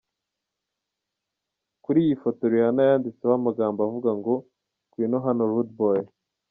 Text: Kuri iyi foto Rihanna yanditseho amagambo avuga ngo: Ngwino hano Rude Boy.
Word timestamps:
Kuri 1.83 1.99
iyi 2.05 2.15
foto 2.23 2.41
Rihanna 2.51 2.81
yanditseho 2.89 3.33
amagambo 3.39 3.79
avuga 3.87 4.09
ngo: 4.19 4.33
Ngwino 4.87 5.17
hano 5.25 5.41
Rude 5.51 5.75
Boy. 5.79 6.01